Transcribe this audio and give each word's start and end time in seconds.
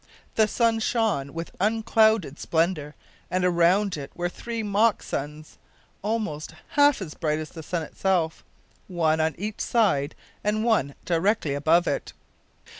The 0.33 0.47
sun 0.47 0.79
shone 0.79 1.31
with 1.31 1.55
unclouded 1.59 2.39
splendour, 2.39 2.95
and 3.29 3.45
around 3.45 3.97
it 3.97 4.09
there 4.09 4.09
were 4.15 4.29
three 4.29 4.63
mock 4.63 5.03
suns 5.03 5.59
almost 6.01 6.55
as 6.75 7.13
bright 7.13 7.37
as 7.37 7.51
the 7.51 7.61
sun 7.61 7.83
itself, 7.83 8.43
one 8.87 9.19
on 9.21 9.35
each 9.37 9.61
side 9.61 10.15
and 10.43 10.63
one 10.63 10.95
directly 11.05 11.53
above 11.53 11.85
it. 11.85 12.13